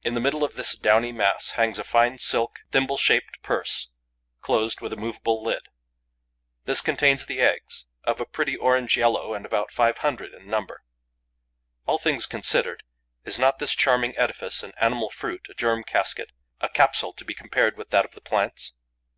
In 0.00 0.14
the 0.14 0.22
middle 0.22 0.42
of 0.42 0.54
this 0.54 0.74
downy 0.74 1.12
mass 1.12 1.50
hangs 1.50 1.78
a 1.78 1.84
fine, 1.84 2.16
silk, 2.16 2.60
thimble 2.70 2.96
shaped 2.96 3.42
purse, 3.42 3.90
closed 4.40 4.80
with 4.80 4.90
a 4.90 4.96
movable 4.96 5.42
lid. 5.42 5.60
This 6.64 6.80
contains 6.80 7.26
the 7.26 7.40
eggs, 7.40 7.84
of 8.04 8.22
a 8.22 8.24
pretty 8.24 8.56
orange 8.56 8.96
yellow 8.96 9.34
and 9.34 9.44
about 9.44 9.70
five 9.70 9.98
hundred 9.98 10.32
in 10.32 10.48
number. 10.48 10.82
All 11.84 11.98
things 11.98 12.24
considered, 12.24 12.84
is 13.26 13.38
not 13.38 13.58
this 13.58 13.74
charming 13.74 14.16
edifice 14.16 14.62
an 14.62 14.72
animal 14.80 15.10
fruit, 15.10 15.46
a 15.50 15.52
germ 15.52 15.84
casket, 15.84 16.32
a 16.62 16.70
capsule 16.70 17.12
to 17.12 17.24
be 17.26 17.34
compared 17.34 17.76
with 17.76 17.90
that 17.90 18.06
of 18.06 18.12
the 18.14 18.22
plants? 18.22 18.72